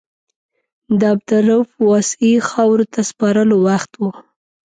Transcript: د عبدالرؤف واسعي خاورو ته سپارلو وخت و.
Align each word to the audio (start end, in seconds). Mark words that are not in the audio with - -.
د 0.99 1.01
عبدالرؤف 1.13 1.69
واسعي 1.89 2.33
خاورو 2.49 2.85
ته 2.93 2.99
سپارلو 3.09 3.55
وخت 3.67 3.91
و. 3.97 4.03